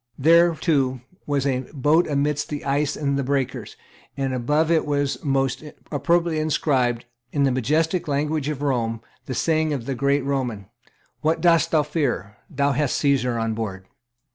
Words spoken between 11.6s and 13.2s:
thou fear? Thou hast